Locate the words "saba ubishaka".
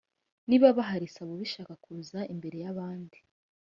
1.13-1.73